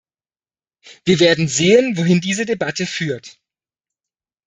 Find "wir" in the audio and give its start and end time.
1.05-1.19